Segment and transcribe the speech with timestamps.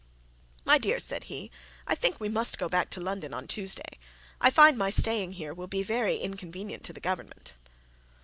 [0.65, 1.51] 'My dear,' said he,
[1.85, 3.99] 'I think we must go back to London on Tuesday.
[4.41, 7.53] I find that my staying here will be very inconvenient to the Government.'